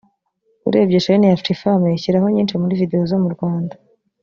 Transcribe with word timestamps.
urebye 0.67 0.97
shene 1.05 1.25
ya 1.27 1.35
Afrifame 1.39 1.87
ishyiraho 1.91 2.27
nyinshi 2.35 2.55
muri 2.61 2.79
video 2.81 3.01
zo 3.11 3.17
mu 3.23 3.29
Rwanda 3.35 3.75